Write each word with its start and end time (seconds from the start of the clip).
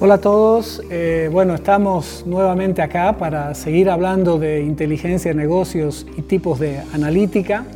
Hola 0.00 0.14
a 0.14 0.18
todos, 0.18 0.82
eh, 0.90 1.28
bueno, 1.30 1.54
estamos 1.54 2.24
nuevamente 2.26 2.82
acá 2.82 3.16
para 3.16 3.54
seguir 3.54 3.88
hablando 3.88 4.38
de 4.38 4.62
inteligencia 4.62 5.32
negocios 5.32 6.06
y 6.16 6.22
tipos 6.22 6.58
de 6.58 6.80
analítica. 6.92 7.66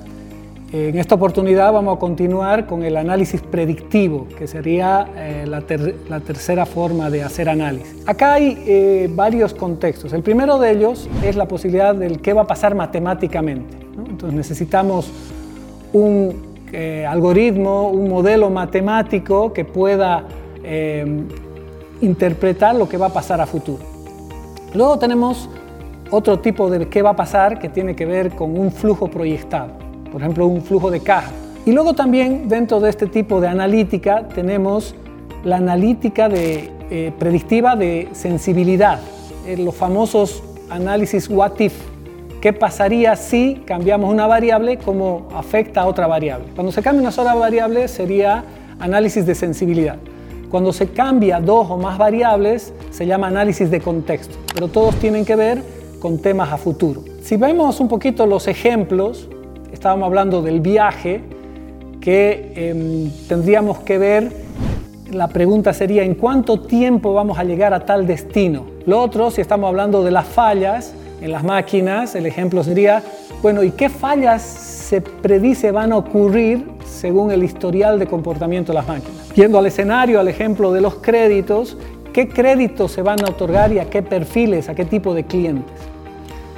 Eh, 0.73 0.89
en 0.89 0.99
esta 0.99 1.15
oportunidad 1.15 1.73
vamos 1.73 1.97
a 1.97 2.01
continuar 2.01 2.67
con 2.67 2.83
el 2.83 2.97
análisis 2.97 3.43
predictivo, 3.43 4.27
que 4.37 4.49
sería 4.49 5.07
eh, 5.17 5.45
la, 5.47 5.61
tercera 6.21 6.67
forma 6.67 7.11
de 7.11 7.23
hacer 7.23 7.49
análisis. 7.49 7.95
Acá 8.07 8.35
hay 8.35 9.07
varios 9.15 9.55
contextos. 9.55 10.13
El 10.13 10.23
primero 10.23 10.59
de 10.59 10.73
ellos 10.73 11.09
es 11.23 11.37
la 11.37 11.47
posibilidad 11.47 11.95
del 11.95 12.21
qué 12.21 12.33
va 12.33 12.43
a 12.43 12.47
pasar 12.47 12.75
matemáticamente. 12.75 13.77
Entonces 14.09 14.35
necesitamos 14.35 15.13
un 15.93 16.54
algoritmo, 17.09 17.89
un 17.89 18.09
modelo 18.09 18.51
matemático 18.51 19.53
que 19.53 19.65
pueda 19.65 20.25
interpretar 22.01 22.75
lo 22.75 22.89
que 22.89 22.97
va 22.97 23.07
a 23.07 23.13
pasar 23.13 23.41
a 23.41 23.47
futuro. 23.47 23.83
Luego 24.75 24.99
tenemos 24.99 25.49
otro 26.11 26.39
tipo 26.39 26.71
de 26.71 26.89
qué 26.89 27.03
va 27.03 27.11
a 27.11 27.17
pasar 27.17 27.59
que 27.59 27.69
tiene 27.69 27.95
que 27.97 28.07
ver 28.07 28.31
con 28.35 28.59
un 28.59 28.71
flujo 28.73 29.09
proyectado, 29.09 29.73
por 30.11 30.21
ejemplo 30.21 30.47
un 30.47 30.63
flujo 30.63 30.91
de 30.91 31.01
caja. 31.01 31.33
Y 31.67 31.73
luego 31.73 31.95
también 31.95 32.49
dentro 32.49 32.81
de 32.81 32.91
este 32.91 33.07
tipo 33.07 33.41
de 33.41 33.49
analítica 33.49 34.29
tenemos 34.35 34.95
la 35.45 35.57
analítica 35.57 36.29
de, 36.29 36.71
eh, 36.91 37.13
predictiva 37.19 37.77
de 37.77 38.09
sensibilidad, 38.13 39.01
eh, 39.47 39.57
los 39.57 39.75
famosos 39.75 40.43
análisis 40.71 41.29
what 41.29 41.59
if. 41.59 41.94
¿Qué 42.45 42.53
pasaría 42.53 43.17
si 43.17 43.63
cambiamos 43.65 44.13
una 44.13 44.27
variable, 44.27 44.77
cómo 44.77 45.29
afecta 45.35 45.81
a 45.81 45.87
otra 45.87 46.07
variable? 46.07 46.49
Cuando 46.55 46.73
se 46.73 46.83
cambia 46.83 47.01
una 47.01 47.11
sola 47.11 47.35
variable 47.35 47.89
sería 47.89 48.45
análisis 48.79 49.25
de 49.25 49.35
sensibilidad. 49.35 49.97
Cuando 50.51 50.71
se 50.75 50.89
cambia 50.89 51.41
dos 51.41 51.71
o 51.71 51.79
más 51.79 51.97
variables 51.97 52.75
se 52.91 53.07
llama 53.07 53.29
análisis 53.29 53.71
de 53.71 53.81
contexto, 53.81 54.37
pero 54.53 54.69
todos 54.69 54.95
tienen 54.97 55.25
que 55.25 55.37
ver 55.37 55.63
con 56.01 56.19
temas 56.19 56.53
a 56.53 56.59
futuro. 56.59 57.03
Si 57.23 57.39
vemos 57.39 57.81
un 57.81 57.89
poquito 57.89 58.27
los 58.27 58.47
ejemplos, 58.47 59.27
estábamos 59.73 60.09
hablando 60.09 60.43
del 60.43 60.61
viaje, 60.61 61.23
que 61.99 62.53
em, 62.57 63.11
tendríamos 63.27 63.79
que 63.79 63.97
ver, 63.97 64.33
la 65.11 65.29
pregunta 65.29 65.73
sería, 65.73 66.03
¿en 66.03 66.15
cuánto 66.15 66.61
tiempo 66.61 67.15
vamos 67.15 67.39
a 67.39 67.45
llegar 67.45 67.73
a 67.73 67.87
tal 67.87 68.07
destino? 68.07 68.67
Lo 68.85 69.01
otro, 69.01 69.31
si 69.31 69.41
estamos 69.41 69.67
hablando 69.67 70.05
de 70.05 70.11
las 70.11 70.27
fallas 70.27 70.95
en 71.25 71.33
las 71.33 71.43
máquinas, 71.43 72.15
el 72.15 72.27
ejemplo 72.27 72.63
sería, 72.63 73.03
bueno, 73.41 73.63
¿y 73.63 73.71
qué 73.71 73.89
fallas 73.89 74.43
se 74.43 75.01
predice 75.01 75.71
van 75.71 75.93
a 75.93 75.97
ocurrir 75.97 76.69
según 76.87 77.31
el 77.31 77.43
historial 77.43 77.99
de 77.99 78.07
comportamiento 78.07 78.73
de 78.73 78.79
las 78.79 78.87
máquinas? 78.87 79.31
Yendo 79.35 79.59
al 79.59 79.65
escenario, 79.65 80.21
al 80.21 80.29
ejemplo 80.29 80.71
de 80.71 80.83
los 80.83 80.97
créditos, 80.97 81.79
¿qué 82.13 82.29
créditos 82.29 82.93
se 82.93 83.01
van 83.01 83.25
a 83.25 83.31
otorgar 83.31 83.73
y 83.73 83.79
a 83.79 83.89
qué 83.89 84.03
perfiles, 84.03 84.69
a 84.69 84.75
qué 84.75 84.85
tipo 84.85 85.15
de 85.15 85.25
clientes? 85.25 85.75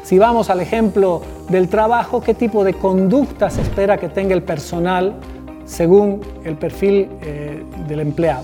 Si 0.02 0.18
vamos 0.18 0.50
al 0.50 0.60
ejemplo 0.60 1.22
del 1.48 1.68
trabajo, 1.68 2.20
¿qué 2.20 2.34
tipo 2.34 2.64
de 2.64 2.74
conducta 2.74 3.50
se 3.50 3.62
espera 3.62 3.98
que 3.98 4.08
tenga 4.08 4.34
el 4.34 4.42
personal 4.42 5.14
según 5.64 6.22
el 6.42 6.56
perfil 6.56 7.08
eh, 7.22 7.62
del 7.86 8.00
empleado? 8.00 8.42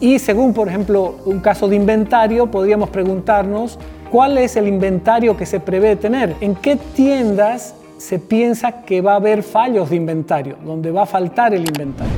Y 0.00 0.18
según, 0.18 0.52
por 0.52 0.68
ejemplo, 0.68 1.14
un 1.24 1.40
caso 1.40 1.66
de 1.66 1.76
inventario, 1.76 2.50
podríamos 2.50 2.90
preguntarnos 2.90 3.78
cuál 4.14 4.38
es 4.38 4.54
el 4.54 4.68
inventario 4.68 5.36
que 5.36 5.44
se 5.44 5.58
prevé 5.58 5.96
tener, 5.96 6.36
en 6.40 6.54
qué 6.54 6.76
tiendas 6.76 7.74
se 7.98 8.20
piensa 8.20 8.82
que 8.82 9.00
va 9.00 9.14
a 9.14 9.16
haber 9.16 9.42
fallos 9.42 9.90
de 9.90 9.96
inventario, 9.96 10.56
donde 10.64 10.92
va 10.92 11.02
a 11.02 11.06
faltar 11.06 11.52
el 11.52 11.62
inventario. 11.66 12.14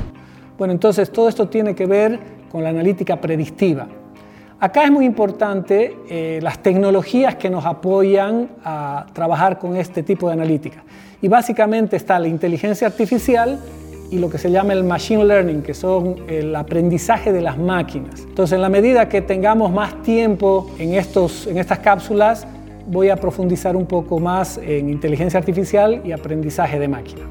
Bueno, 0.59 0.75
entonces 0.75 1.11
todo 1.11 1.27
esto 1.27 1.49
tiene 1.49 1.75
que 1.75 1.87
ver 1.87 2.21
con 2.53 2.63
la 2.63 2.69
analítica 2.69 3.19
predictiva. 3.19 3.87
Acá 4.61 4.85
es 4.85 4.91
muy 4.91 5.07
importante 5.07 5.97
eh, 6.11 6.39
las 6.43 6.59
tecnologías 6.59 7.37
que 7.37 7.49
nos 7.49 7.65
apoyan 7.65 8.51
a 8.63 9.07
trabajar 9.15 9.59
con 9.59 9.75
este 9.75 10.03
tipo 10.03 10.27
de 10.27 10.35
analítica. 10.35 10.85
Y 11.23 11.29
básicamente 11.29 11.97
está 11.97 12.19
la 12.19 12.29
inteligencia 12.29 12.89
artificial 12.89 13.59
y 14.11 14.19
lo 14.19 14.31
que 14.31 14.39
se 14.39 14.51
llama 14.51 14.73
el 14.73 14.85
machine 14.85 15.25
learning, 15.25 15.63
que 15.63 15.75
son 15.75 16.17
el 16.29 16.55
aprendizaje 16.55 17.33
de 17.33 17.41
las 17.41 17.59
máquinas. 17.59 18.21
Entonces, 18.21 18.55
en 18.55 18.63
la 18.63 18.69
medida 18.69 19.09
que 19.09 19.21
tengamos 19.21 19.73
más 19.73 20.03
tiempo 20.03 20.71
en, 20.79 20.95
estos, 20.95 21.47
en 21.47 21.59
estas 21.59 21.81
cápsulas, 21.81 22.47
voy 22.87 23.09
a 23.09 23.17
profundizar 23.17 23.77
un 23.77 23.87
poco 23.87 24.21
más 24.21 24.59
en 24.59 24.91
inteligencia 24.91 25.39
artificial 25.39 26.03
y 26.05 26.13
aprendizaje 26.13 26.79
de 26.79 26.89
máquina. 26.89 27.23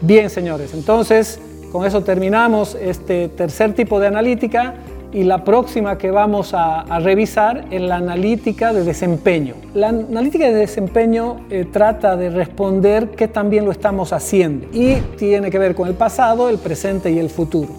Bien, 0.00 0.30
señores, 0.30 0.72
entonces 0.74 1.40
con 1.72 1.84
eso 1.84 2.02
terminamos 2.02 2.74
este 2.74 3.28
tercer 3.28 3.74
tipo 3.74 4.00
de 4.00 4.06
analítica 4.06 4.74
y 5.16 5.24
la 5.24 5.44
próxima 5.44 5.96
que 5.96 6.10
vamos 6.10 6.52
a, 6.52 6.84
revisar 7.00 7.64
es 7.70 7.80
la 7.80 7.96
analítica 7.96 8.74
de 8.74 8.84
desempeño. 8.84 9.54
La 9.72 9.88
analítica 9.88 10.44
de 10.44 10.52
desempeño 10.52 11.38
eh, 11.48 11.64
trata 11.72 12.18
de 12.18 12.28
responder 12.28 13.08
qué 13.12 13.26
también 13.26 13.64
lo 13.64 13.70
estamos 13.70 14.12
haciendo 14.12 14.66
y 14.74 14.96
tiene 15.16 15.50
que 15.50 15.58
ver 15.58 15.74
con 15.74 15.88
el 15.88 15.94
pasado, 15.94 16.50
el 16.50 16.58
presente 16.58 17.10
y 17.10 17.18
el 17.18 17.30
futuro. 17.30 17.70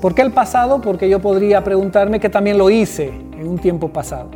¿Por 0.00 0.14
qué 0.14 0.22
el 0.22 0.30
pasado? 0.30 0.80
Porque 0.80 1.08
yo 1.08 1.18
podría 1.18 1.64
preguntarme 1.64 2.20
qué 2.20 2.28
también 2.28 2.56
lo 2.56 2.70
hice 2.70 3.08
en 3.36 3.48
un 3.48 3.58
tiempo 3.58 3.88
pasado. 3.88 4.28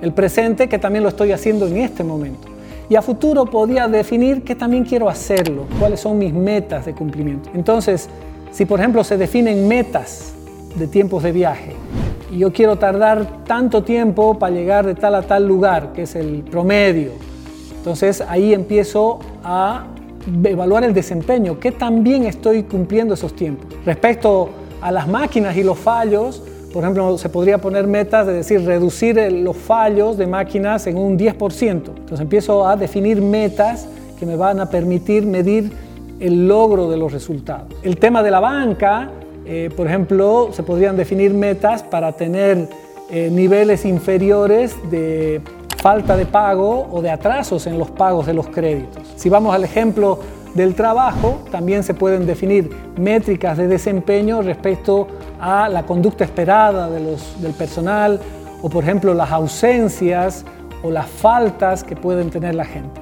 El 0.00 0.14
presente, 0.14 0.70
que 0.70 0.78
también 0.78 1.02
lo 1.02 1.10
estoy 1.10 1.32
haciendo 1.32 1.66
en 1.66 1.76
este 1.76 2.02
momento. 2.02 2.48
Y 2.88 2.96
a 2.96 3.02
futuro 3.02 3.44
podría 3.44 3.88
definir 3.88 4.42
qué 4.42 4.54
también 4.54 4.84
quiero 4.84 5.10
hacerlo, 5.10 5.66
cuáles 5.78 6.00
son 6.00 6.16
mis 6.16 6.32
metas 6.32 6.86
de 6.86 6.94
cumplimiento. 6.94 7.50
Entonces, 7.52 8.08
si 8.52 8.64
por 8.64 8.80
ejemplo 8.80 9.04
se 9.04 9.18
definen 9.18 9.68
metas 9.68 10.32
de 10.74 10.86
tiempos 10.86 11.22
de 11.22 11.32
viaje 11.32 11.74
y 12.30 12.38
yo 12.38 12.52
quiero 12.52 12.76
tardar 12.76 13.44
tanto 13.44 13.82
tiempo 13.82 14.38
para 14.38 14.54
llegar 14.54 14.86
de 14.86 14.94
tal 14.94 15.14
a 15.14 15.22
tal 15.22 15.46
lugar, 15.46 15.92
que 15.92 16.02
es 16.02 16.14
el 16.14 16.42
promedio, 16.42 17.10
entonces 17.76 18.22
ahí 18.28 18.52
empiezo 18.52 19.20
a 19.42 19.86
evaluar 20.44 20.84
el 20.84 20.94
desempeño, 20.94 21.58
qué 21.58 21.72
tan 21.72 22.04
bien 22.04 22.24
estoy 22.24 22.64
cumpliendo 22.64 23.14
esos 23.14 23.34
tiempos. 23.34 23.66
Respecto 23.84 24.50
a 24.80 24.92
las 24.92 25.08
máquinas 25.08 25.56
y 25.56 25.62
los 25.62 25.78
fallos, 25.78 26.42
por 26.72 26.84
ejemplo, 26.84 27.18
se 27.18 27.28
podría 27.30 27.58
poner 27.58 27.86
metas 27.86 28.26
de 28.26 28.34
decir 28.34 28.64
reducir 28.64 29.16
los 29.32 29.56
fallos 29.56 30.16
de 30.16 30.26
máquinas 30.26 30.86
en 30.86 30.98
un 30.98 31.18
10%. 31.18 31.62
Entonces 31.62 32.20
empiezo 32.20 32.66
a 32.66 32.76
definir 32.76 33.20
metas 33.20 33.88
que 34.18 34.26
me 34.26 34.36
van 34.36 34.60
a 34.60 34.66
permitir 34.66 35.26
medir 35.26 35.72
el 36.20 36.46
logro 36.46 36.88
de 36.90 36.96
los 36.96 37.12
resultados. 37.12 37.68
El 37.82 37.96
tema 37.96 38.22
de 38.22 38.30
la 38.30 38.40
banca, 38.40 39.10
eh, 39.52 39.68
por 39.68 39.88
ejemplo, 39.88 40.50
se 40.52 40.62
podrían 40.62 40.96
definir 40.96 41.34
metas 41.34 41.82
para 41.82 42.12
tener 42.12 42.68
eh, 43.10 43.30
niveles 43.32 43.84
inferiores 43.84 44.76
de 44.92 45.40
falta 45.82 46.16
de 46.16 46.24
pago 46.24 46.86
o 46.88 47.02
de 47.02 47.10
atrasos 47.10 47.66
en 47.66 47.76
los 47.76 47.90
pagos 47.90 48.26
de 48.26 48.34
los 48.34 48.46
créditos. 48.46 49.02
Si 49.16 49.28
vamos 49.28 49.52
al 49.52 49.64
ejemplo 49.64 50.20
del 50.54 50.76
trabajo, 50.76 51.40
también 51.50 51.82
se 51.82 51.94
pueden 51.94 52.26
definir 52.26 52.70
métricas 52.96 53.58
de 53.58 53.66
desempeño 53.66 54.40
respecto 54.40 55.08
a 55.40 55.68
la 55.68 55.82
conducta 55.82 56.22
esperada 56.22 56.88
del 56.88 57.52
personal 57.54 58.20
o, 58.62 58.70
por 58.70 58.84
ejemplo, 58.84 59.14
las 59.14 59.32
ausencias 59.32 60.44
o 60.84 60.92
las 60.92 61.08
faltas 61.08 61.82
que 61.82 61.96
pueden 61.96 62.30
tener 62.30 62.54
la 62.54 62.66
gente. 62.66 63.00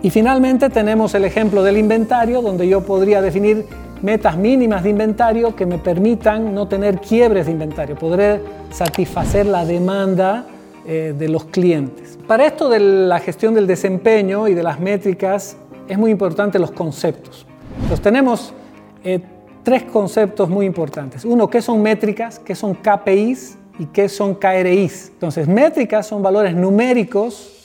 Y 0.00 0.10
finalmente 0.10 0.70
tenemos 0.70 1.12
el 1.16 1.24
ejemplo 1.24 1.64
del 1.64 1.76
inventario, 1.76 2.40
donde 2.40 2.68
yo 2.68 2.82
podría 2.82 3.20
definir 3.20 3.66
metas 4.02 4.36
mínimas 4.36 4.82
de 4.82 4.90
inventario 4.90 5.54
que 5.54 5.66
me 5.66 5.78
permitan 5.78 6.54
no 6.54 6.68
tener 6.68 7.00
quiebres 7.00 7.46
de 7.46 7.52
inventario, 7.52 7.96
poder 7.96 8.42
satisfacer 8.70 9.46
la 9.46 9.64
demanda 9.64 10.46
eh, 10.86 11.14
de 11.16 11.28
los 11.28 11.44
clientes. 11.44 12.18
Para 12.26 12.46
esto 12.46 12.68
de 12.68 12.80
la 12.80 13.18
gestión 13.18 13.54
del 13.54 13.66
desempeño 13.66 14.48
y 14.48 14.54
de 14.54 14.62
las 14.62 14.80
métricas 14.80 15.56
es 15.88 15.98
muy 15.98 16.10
importante 16.10 16.58
los 16.58 16.70
conceptos. 16.70 17.46
Entonces 17.76 18.00
tenemos 18.00 18.54
eh, 19.04 19.20
tres 19.62 19.84
conceptos 19.84 20.48
muy 20.48 20.66
importantes. 20.66 21.24
Uno, 21.24 21.48
¿qué 21.50 21.60
son 21.60 21.82
métricas? 21.82 22.38
¿Qué 22.38 22.54
son 22.54 22.74
KPIs? 22.74 23.58
¿Y 23.78 23.86
qué 23.86 24.08
son 24.08 24.34
KRIs? 24.34 25.10
Entonces, 25.14 25.48
métricas 25.48 26.06
son 26.06 26.22
valores 26.22 26.54
numéricos 26.54 27.59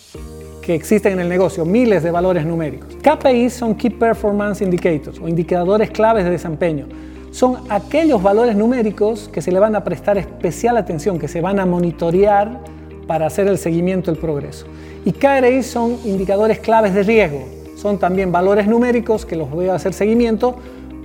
que 0.66 0.74
existen 0.74 1.14
en 1.14 1.20
el 1.20 1.30
negocio, 1.30 1.64
miles 1.64 2.02
de 2.02 2.10
valores 2.10 2.44
numéricos. 2.44 2.96
KPIs 2.96 3.54
son 3.54 3.76
Key 3.76 3.92
Performance 3.92 4.64
Indicators 4.64 5.20
o 5.20 5.28
indicadores 5.28 5.92
claves 5.92 6.26
de 6.26 6.32
desempeño. 6.32 6.88
Son 7.30 7.58
aquellos 7.70 8.24
valores 8.24 8.56
numéricos 8.56 9.30
que 9.32 9.44
se 9.44 9.52
le 9.52 9.60
van 9.60 9.76
a 9.76 9.84
prestar 9.84 10.18
especial 10.18 10.78
atención, 10.78 11.20
que 11.20 11.28
se 11.28 11.40
van 11.40 11.60
a 11.60 11.68
monitorear 11.68 12.62
para 13.06 13.28
hacer 13.28 13.48
el 13.48 13.60
seguimiento 13.60 14.10
del 14.10 14.20
progreso. 14.20 14.66
Y 15.06 15.12
KRIs 15.12 15.68
son 15.68 16.00
indicadores 16.04 16.58
claves 16.58 16.96
de 16.96 17.04
riesgo. 17.04 17.44
Son 17.76 18.00
también 18.00 18.32
valores 18.32 18.68
numéricos 18.68 19.24
que 19.24 19.36
los 19.36 19.52
voy 19.52 19.68
a 19.68 19.76
hacer 19.76 19.94
seguimiento, 19.94 20.56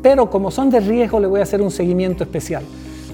pero 0.03 0.31
como 0.31 0.51
son 0.51 0.71
de 0.71 0.81
riesgo 0.81 1.21
le 1.21 1.27
voy 1.27 1.41
a 1.41 1.43
hacer 1.43 1.61
un 1.61 1.71
seguimiento 1.71 2.25
especial. 2.25 2.63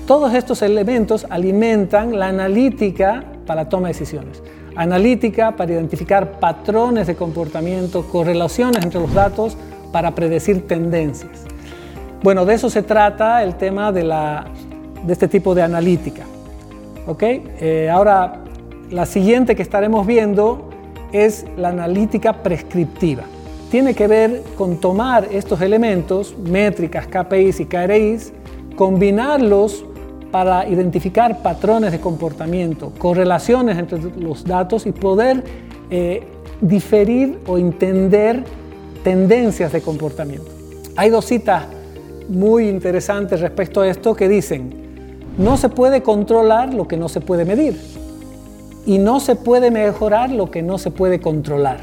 Todos 0.06 0.32
estos 0.32 0.62
elementos 0.62 1.26
alimentan 1.28 2.16
la 2.16 2.28
analítica 2.28 3.24
para 3.46 3.62
la 3.62 3.68
toma 3.68 3.88
de 3.88 3.94
decisiones 3.94 4.42
analítica 4.76 5.52
para 5.56 5.72
identificar 5.72 6.38
patrones 6.38 7.06
de 7.06 7.16
comportamiento, 7.16 8.04
correlaciones 8.04 8.84
entre 8.84 9.00
los 9.00 9.12
datos 9.12 9.56
para 9.90 10.14
predecir 10.14 10.68
tendencias. 10.68 11.44
Bueno, 12.22 12.44
de 12.44 12.54
eso 12.54 12.70
se 12.70 12.82
trata 12.82 13.42
el 13.42 13.56
tema 13.56 13.90
de, 13.90 14.04
la, 14.04 14.46
de 15.04 15.12
este 15.12 15.28
tipo 15.28 15.54
de 15.54 15.62
analítica. 15.62 16.24
¿Ok? 17.06 17.22
Eh, 17.22 17.88
ahora, 17.90 18.40
la 18.90 19.06
siguiente 19.06 19.56
que 19.56 19.62
estaremos 19.62 20.06
viendo 20.06 20.70
es 21.12 21.46
la 21.56 21.68
analítica 21.68 22.42
prescriptiva. 22.42 23.22
Tiene 23.70 23.94
que 23.94 24.06
ver 24.06 24.42
con 24.56 24.78
tomar 24.78 25.28
estos 25.30 25.60
elementos, 25.60 26.36
métricas, 26.38 27.06
KPIs 27.06 27.60
y 27.60 27.66
KRIs, 27.66 28.32
combinarlos 28.76 29.84
para 30.36 30.68
identificar 30.68 31.40
patrones 31.40 31.92
de 31.92 31.98
comportamiento, 31.98 32.92
correlaciones 32.98 33.78
entre 33.78 33.98
los 34.20 34.44
datos 34.44 34.84
y 34.84 34.92
poder 34.92 35.42
eh, 35.88 36.24
diferir 36.60 37.38
o 37.46 37.56
entender 37.56 38.44
tendencias 39.02 39.72
de 39.72 39.80
comportamiento. 39.80 40.46
Hay 40.94 41.08
dos 41.08 41.24
citas 41.24 41.64
muy 42.28 42.68
interesantes 42.68 43.40
respecto 43.40 43.80
a 43.80 43.88
esto 43.88 44.14
que 44.14 44.28
dicen, 44.28 44.74
no 45.38 45.56
se 45.56 45.70
puede 45.70 46.02
controlar 46.02 46.74
lo 46.74 46.86
que 46.86 46.98
no 46.98 47.08
se 47.08 47.22
puede 47.22 47.46
medir 47.46 47.80
y 48.84 48.98
no 48.98 49.20
se 49.20 49.36
puede 49.36 49.70
mejorar 49.70 50.28
lo 50.28 50.50
que 50.50 50.60
no 50.60 50.76
se 50.76 50.90
puede 50.90 51.18
controlar. 51.18 51.80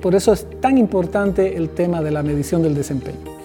Por 0.00 0.14
eso 0.14 0.32
es 0.32 0.46
tan 0.60 0.78
importante 0.78 1.56
el 1.56 1.70
tema 1.70 2.00
de 2.00 2.12
la 2.12 2.22
medición 2.22 2.62
del 2.62 2.76
desempeño. 2.76 3.35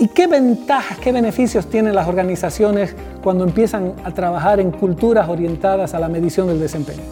¿Y 0.00 0.06
qué 0.06 0.28
ventajas, 0.28 0.96
qué 0.98 1.10
beneficios 1.10 1.66
tienen 1.66 1.96
las 1.96 2.06
organizaciones 2.06 2.94
cuando 3.20 3.42
empiezan 3.42 3.94
a 4.04 4.12
trabajar 4.12 4.60
en 4.60 4.70
culturas 4.70 5.28
orientadas 5.28 5.92
a 5.92 5.98
la 5.98 6.08
medición 6.08 6.46
del 6.46 6.60
desempeño? 6.60 7.02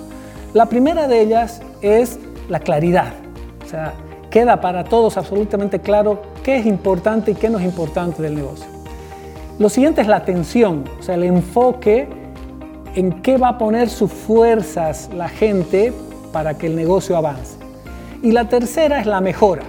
La 0.54 0.66
primera 0.66 1.08
de 1.08 1.20
ellas 1.20 1.62
es 1.82 2.20
la 2.48 2.60
claridad. 2.60 3.12
O 3.64 3.68
sea, 3.68 3.92
queda 4.30 4.60
para 4.60 4.84
todos 4.84 5.16
absolutamente 5.16 5.80
claro 5.80 6.22
qué 6.44 6.58
es 6.58 6.66
importante 6.66 7.32
y 7.32 7.34
qué 7.34 7.50
no 7.50 7.58
es 7.58 7.64
importante 7.64 8.22
del 8.22 8.36
negocio. 8.36 8.66
Lo 9.58 9.68
siguiente 9.68 10.02
es 10.02 10.06
la 10.06 10.16
atención, 10.16 10.84
o 11.00 11.02
sea, 11.02 11.16
el 11.16 11.24
enfoque 11.24 12.06
en 12.94 13.20
qué 13.20 13.36
va 13.36 13.48
a 13.48 13.58
poner 13.58 13.88
sus 13.88 14.12
fuerzas 14.12 15.10
la 15.12 15.28
gente 15.28 15.92
para 16.32 16.56
que 16.56 16.68
el 16.68 16.76
negocio 16.76 17.16
avance. 17.16 17.56
Y 18.22 18.30
la 18.30 18.48
tercera 18.48 19.00
es 19.00 19.06
la 19.06 19.20
mejora. 19.20 19.64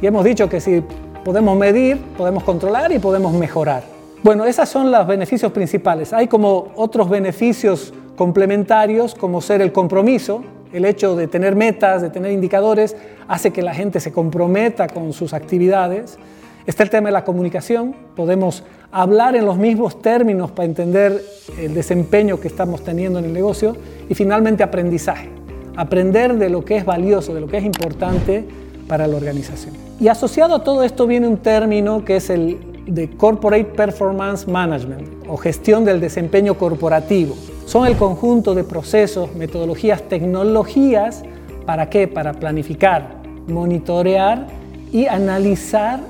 Y 0.00 0.06
hemos 0.06 0.24
dicho 0.24 0.48
que 0.48 0.60
si 0.60 0.82
podemos 1.24 1.56
medir, 1.56 1.98
podemos 2.16 2.44
controlar 2.44 2.92
y 2.92 2.98
podemos 2.98 3.32
mejorar. 3.32 3.82
Bueno, 4.22 4.44
esos 4.44 4.68
son 4.68 4.90
los 4.90 5.06
beneficios 5.06 5.52
principales. 5.52 6.12
Hay 6.12 6.28
como 6.28 6.68
otros 6.76 7.08
beneficios 7.08 7.92
complementarios 8.16 9.14
como 9.14 9.40
ser 9.40 9.62
el 9.62 9.72
compromiso, 9.72 10.42
el 10.72 10.84
hecho 10.84 11.16
de 11.16 11.26
tener 11.26 11.56
metas, 11.56 12.02
de 12.02 12.10
tener 12.10 12.32
indicadores, 12.32 12.96
hace 13.28 13.50
que 13.50 13.62
la 13.62 13.74
gente 13.74 13.98
se 13.98 14.12
comprometa 14.12 14.88
con 14.88 15.12
sus 15.12 15.32
actividades. 15.32 16.18
Está 16.66 16.82
el 16.82 16.90
tema 16.90 17.08
de 17.08 17.12
la 17.12 17.24
comunicación, 17.24 17.94
podemos 18.14 18.62
hablar 18.92 19.36
en 19.36 19.46
los 19.46 19.56
mismos 19.56 20.02
términos 20.02 20.50
para 20.50 20.66
entender 20.66 21.24
el 21.58 21.74
desempeño 21.74 22.38
que 22.38 22.48
estamos 22.48 22.84
teniendo 22.84 23.18
en 23.18 23.24
el 23.24 23.32
negocio 23.32 23.76
y 24.08 24.14
finalmente 24.14 24.62
aprendizaje, 24.62 25.30
aprender 25.76 26.36
de 26.36 26.50
lo 26.50 26.64
que 26.64 26.76
es 26.76 26.84
valioso, 26.84 27.32
de 27.32 27.40
lo 27.40 27.46
que 27.46 27.56
es 27.56 27.64
importante 27.64 28.44
para 28.90 29.06
la 29.06 29.16
organización. 29.16 29.72
Y 30.00 30.08
asociado 30.08 30.56
a 30.56 30.64
todo 30.64 30.82
esto 30.82 31.06
viene 31.06 31.28
un 31.28 31.36
término 31.36 32.04
que 32.04 32.16
es 32.16 32.28
el 32.28 32.58
de 32.88 33.08
Corporate 33.08 33.66
Performance 33.66 34.48
Management 34.48 35.28
o 35.28 35.36
gestión 35.36 35.84
del 35.84 36.00
desempeño 36.00 36.54
corporativo. 36.54 37.36
Son 37.66 37.86
el 37.86 37.96
conjunto 37.96 38.52
de 38.52 38.64
procesos, 38.64 39.32
metodologías, 39.36 40.02
tecnologías, 40.02 41.22
¿para 41.66 41.88
qué? 41.88 42.08
Para 42.08 42.32
planificar, 42.32 43.22
monitorear 43.46 44.48
y 44.90 45.06
analizar 45.06 46.00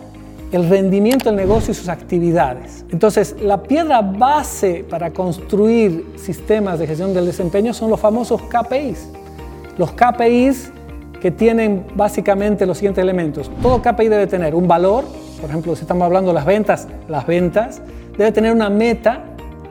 el 0.51 0.67
rendimiento 0.71 1.27
del 1.27 1.37
negocio 1.37 1.73
y 1.73 1.75
sus 1.75 1.91
actividades. 1.91 2.87
Entonces, 2.91 3.37
la 3.43 3.63
piedra 3.63 4.01
base 4.01 4.87
para 4.89 5.11
construir 5.11 6.07
sistemas 6.17 6.79
de 6.79 6.87
gestión 6.87 7.13
del 7.13 7.27
desempeño 7.27 7.75
son 7.75 7.91
los 7.91 8.01
famosos 8.01 8.41
KPIs. 8.41 9.11
Los 9.77 9.93
KPIs 9.93 10.73
que 11.21 11.31
tienen 11.31 11.85
básicamente 11.95 12.67
los 12.67 12.79
siguientes 12.79 13.03
elementos. 13.03 13.51
Todo 13.63 13.83
KPI 13.83 14.09
debe 14.09 14.27
tener 14.27 14.55
un 14.55 14.67
valor, 14.67 15.05
por 15.41 15.51
ejemplo, 15.51 15.77
si 15.77 15.83
estamos 15.83 16.05
hablando 16.05 16.31
de 16.31 16.35
las 16.35 16.47
ventas, 16.47 16.89
las 17.09 17.27
ventas, 17.27 17.83
debe 18.17 18.33
tener 18.33 18.53
una 18.53 18.71
meta, 18.71 19.25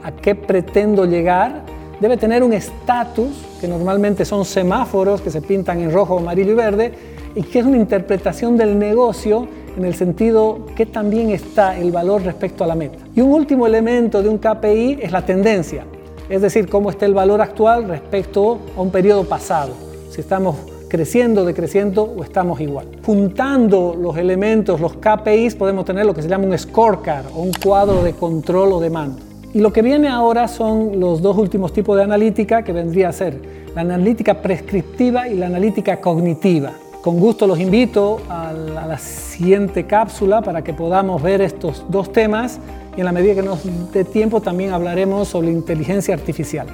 a 0.03 0.11
qué 0.11 0.35
pretendo 0.35 1.05
llegar, 1.05 1.63
debe 1.99 2.17
tener 2.17 2.43
un 2.43 2.53
estatus, 2.53 3.45
que 3.59 3.67
normalmente 3.67 4.23
son 4.25 4.45
semáforos 4.45 5.21
que 5.21 5.29
se 5.29 5.41
pintan 5.41 5.81
en 5.81 5.91
rojo, 5.91 6.19
amarillo 6.19 6.53
y 6.53 6.55
verde, 6.55 6.93
y 7.35 7.43
que 7.43 7.59
es 7.59 7.65
una 7.65 7.77
interpretación 7.77 8.57
del 8.57 8.79
negocio 8.79 9.47
en 9.77 9.85
el 9.85 9.93
sentido 9.95 10.65
que 10.75 10.85
también 10.85 11.29
está 11.29 11.77
el 11.77 11.91
valor 11.91 12.23
respecto 12.23 12.63
a 12.63 12.67
la 12.67 12.75
meta. 12.75 12.97
Y 13.15 13.21
un 13.21 13.31
último 13.31 13.67
elemento 13.67 14.23
de 14.23 14.29
un 14.29 14.37
KPI 14.37 14.99
es 15.01 15.11
la 15.11 15.25
tendencia, 15.25 15.85
es 16.29 16.41
decir, 16.41 16.69
cómo 16.69 16.89
está 16.89 17.05
el 17.05 17.13
valor 17.13 17.41
actual 17.41 17.87
respecto 17.87 18.59
a 18.77 18.81
un 18.81 18.91
periodo 18.91 19.25
pasado. 19.25 19.73
Si 20.09 20.21
estamos 20.21 20.55
creciendo, 20.89 21.45
decreciendo 21.45 22.03
o 22.03 22.23
estamos 22.23 22.59
igual. 22.59 22.87
Juntando 23.05 23.95
los 23.97 24.17
elementos, 24.17 24.81
los 24.81 24.93
KPIs, 24.95 25.55
podemos 25.55 25.85
tener 25.85 26.05
lo 26.05 26.13
que 26.13 26.21
se 26.21 26.27
llama 26.27 26.45
un 26.45 26.57
scorecard 26.57 27.27
o 27.33 27.39
un 27.41 27.53
cuadro 27.53 28.03
de 28.03 28.13
control 28.13 28.73
o 28.73 28.79
de 28.81 28.89
mando. 28.89 29.21
Y 29.53 29.59
lo 29.59 29.71
que 29.71 29.81
viene 29.81 30.09
ahora 30.09 30.47
son 30.47 30.99
los 30.99 31.21
dos 31.21 31.37
últimos 31.37 31.71
tipos 31.71 31.95
de 31.95 32.03
analítica 32.03 32.63
que 32.63 32.73
vendría 32.73 33.09
a 33.09 33.13
ser 33.13 33.39
la 33.73 33.81
analítica 33.81 34.41
prescriptiva 34.41 35.27
y 35.27 35.35
la 35.35 35.47
analítica 35.47 36.01
cognitiva. 36.01 36.71
Con 37.01 37.19
gusto 37.19 37.47
los 37.47 37.59
invito 37.59 38.19
a 38.29 38.51
la, 38.51 38.97
siguiente 38.97 39.85
cápsula 39.85 40.41
para 40.41 40.63
que 40.63 40.73
podamos 40.73 41.23
ver 41.23 41.39
estos 41.39 41.85
dos 41.87 42.11
temas 42.11 42.59
y 42.97 42.99
en 42.99 43.05
la 43.05 43.13
medida 43.13 43.35
que 43.35 43.41
nos 43.41 43.61
dé 43.93 44.03
tiempo 44.03 44.41
también 44.41 44.73
hablaremos 44.73 45.29
sobre 45.29 45.49
inteligencia 45.49 46.13
artificial. 46.13 46.67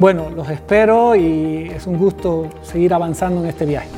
Bueno, 0.00 0.30
los 0.30 0.48
espero 0.48 1.14
y 1.14 1.70
es 1.76 1.86
un 1.86 1.98
gusto 1.98 2.48
seguir 2.62 2.94
avanzando 2.94 3.42
en 3.42 3.48
este 3.48 3.66
viaje. 3.66 3.90